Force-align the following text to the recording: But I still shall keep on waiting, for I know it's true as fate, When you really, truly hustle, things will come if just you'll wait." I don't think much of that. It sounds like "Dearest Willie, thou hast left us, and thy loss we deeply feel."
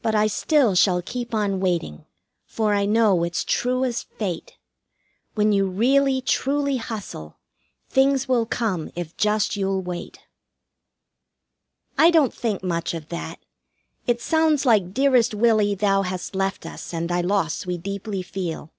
But 0.00 0.14
I 0.14 0.26
still 0.26 0.74
shall 0.74 1.02
keep 1.02 1.34
on 1.34 1.60
waiting, 1.60 2.06
for 2.46 2.72
I 2.72 2.86
know 2.86 3.24
it's 3.24 3.44
true 3.44 3.84
as 3.84 4.02
fate, 4.04 4.56
When 5.34 5.52
you 5.52 5.66
really, 5.68 6.22
truly 6.22 6.78
hustle, 6.78 7.36
things 7.90 8.26
will 8.26 8.46
come 8.46 8.90
if 8.96 9.14
just 9.18 9.54
you'll 9.54 9.82
wait." 9.82 10.18
I 11.98 12.10
don't 12.10 12.32
think 12.32 12.62
much 12.62 12.94
of 12.94 13.10
that. 13.10 13.38
It 14.06 14.22
sounds 14.22 14.64
like 14.64 14.94
"Dearest 14.94 15.34
Willie, 15.34 15.74
thou 15.74 16.00
hast 16.00 16.34
left 16.34 16.64
us, 16.64 16.94
and 16.94 17.10
thy 17.10 17.20
loss 17.20 17.66
we 17.66 17.76
deeply 17.76 18.22
feel." 18.22 18.72